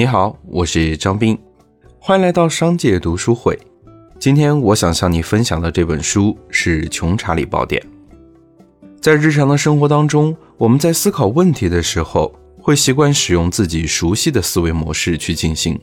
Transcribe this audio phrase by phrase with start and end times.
[0.00, 1.38] 你好，我是张斌，
[1.98, 3.58] 欢迎来到商界读书会。
[4.18, 7.82] 今天我想向你分享的这本书是《穷查理宝典》。
[8.98, 15.78] 在日常的生活当中，我们在思考问题的时候，会习惯使用自己熟悉的思维模式去进行。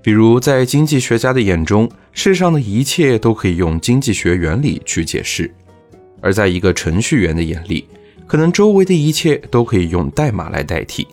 [0.00, 5.50] 比如，在经济学家的眼中，世上的一切都可以用经济学原理去解释；
[6.20, 7.88] 而在一个程序员的眼里，
[8.28, 11.04] 可能周围的一切都可以用代码来代替。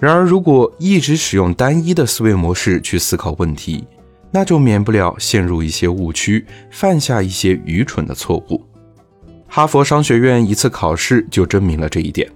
[0.00, 3.84] 然而，如果一直使用单一的思维模式去思考问题，
[4.32, 8.64] 那就免不了陷入一些误区，犯下一些愚蠢的错误。
[9.46, 12.26] 哈佛商学院一次考试就证明了这一点。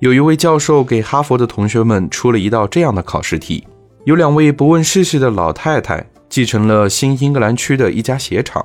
[0.00, 3.66] 有一位教授给哈佛的同学们出了一道这样的考试题：
[4.04, 8.62] 有两位不问世事的老太太继承了新英格兰区的一家鞋厂，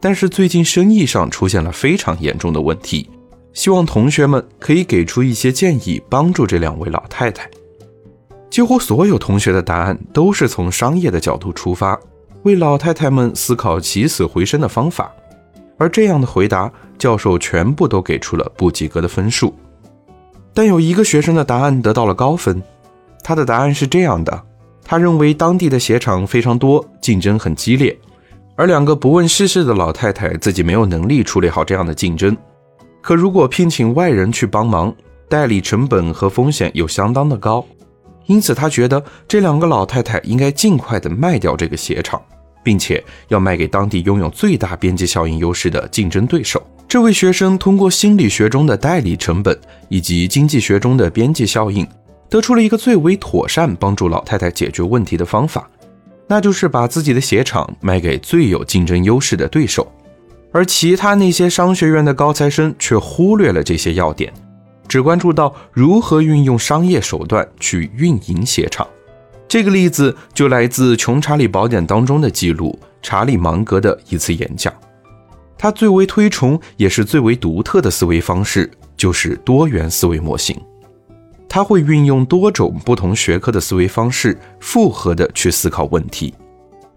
[0.00, 3.10] 但是最近生意上出现了非常严重的问题，
[3.52, 7.46] 希望同学们可以给出一些建议，帮助这两位老太太。
[8.54, 11.98] 几乎所有同学的答案都是从商业的角度出发，
[12.44, 15.12] 为老太太们思考起死回生的方法。
[15.76, 19.52] 而这样的回答，教授全部都给出了不及格的分数。
[20.54, 22.62] 但有一个学生的答案得到了高分，
[23.24, 24.40] 他的答案是这样的：
[24.84, 27.98] 他认为当地的鞋厂非常多，竞争很激烈，
[28.54, 32.36] 而两个不问世事的老太太自己没有能力处理好这样的竞争。
[33.00, 34.94] 可如果聘请外人去帮忙，
[35.28, 37.66] 代理成本和风险又相当的高。
[38.26, 42.20] 因此，他觉得这两个老太太应该尽快的卖掉这个鞋厂，
[42.62, 46.62] 并且要卖给当地拥有最大边际效应优势的竞争对手。
[46.88, 49.58] 这位学生通过心理学中的代理成本
[49.88, 51.86] 以及经济学中的边际效应，
[52.28, 55.68] 得出了一个最为妥善帮助老太太解决问题的方法，
[56.26, 59.90] 那就是把自己的鞋厂卖给最有竞争优势的对手。
[60.52, 64.32] 而其他那些商学院的高材生却忽略了这些要点。
[64.86, 68.86] 只关注到如何运用商业手段去运营鞋厂，
[69.48, 74.72] 这个例子就来自《穷查理宝典》当中的记录——查理芒格的一次演讲。
[75.56, 80.56] 他最为推崇也是最为独特的思维方式就是多元思维模型。
[81.48, 86.34] 他会运用多种不同学科的思维方式，复合的去思考问题。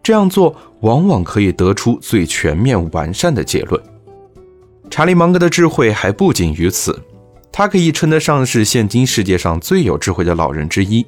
[0.02, 3.82] 这样做往往可以得出最全面完善的结论。
[4.90, 7.00] 查理芒格的智慧还不仅于此。
[7.58, 11.04] 他可以称得上是现今世界上最有智慧的老人之一，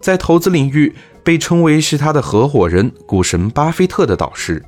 [0.00, 0.90] 在投资领域
[1.22, 4.64] 被称为是他的合伙人股神巴菲特的导师。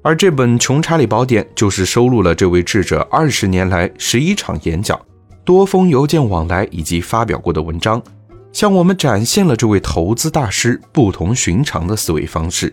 [0.00, 4.96] 而这本《穷查理宝典》就是收录了这位智者二十年来十一场演讲、
[5.44, 8.00] 多封邮件往来以及发表过的文章，
[8.52, 12.72] 向我们展现了这位投资大师不同寻常的思维方式。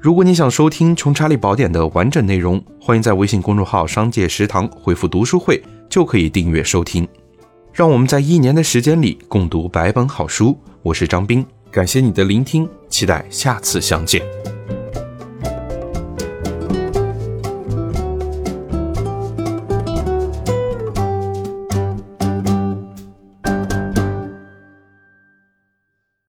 [0.00, 5.62] 如果你想收听《穷查理宝典》的完整内容，欢迎在微信公众号“商界食堂”回复“读书会”。
[5.94, 7.06] 就可以订阅收听，
[7.72, 10.58] 让我们在一年的时间里共读百本好书。
[10.82, 14.43] 我是张斌，感谢你的聆听，期待下次相见。